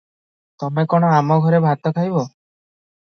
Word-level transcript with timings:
ତମେ 0.63 0.85
କଣ 0.95 1.11
ଆମଘରେ 1.17 1.59
ଭାତ 1.67 1.93
ଖାଇବ? 1.99 2.25